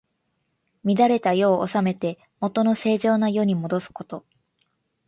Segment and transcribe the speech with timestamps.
[0.83, 4.25] 乱れた世を治めて、もとの正常な世にもどすこと。